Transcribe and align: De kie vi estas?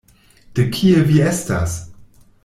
De 0.59 0.63
kie 0.77 1.03
vi 1.09 1.19
estas? 1.33 1.77